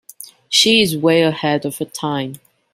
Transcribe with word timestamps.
She 0.49 0.81
is 0.81 0.97
way 0.97 1.21
ahead 1.21 1.63
of 1.63 1.77
her 1.77 1.85
time. 1.85 2.37